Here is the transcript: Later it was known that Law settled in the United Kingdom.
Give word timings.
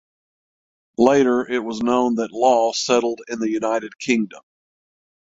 Later 0.97 1.47
it 1.47 1.59
was 1.59 1.81
known 1.83 2.15
that 2.15 2.31
Law 2.31 2.71
settled 2.71 3.21
in 3.27 3.37
the 3.37 3.51
United 3.51 3.99
Kingdom. 3.99 4.41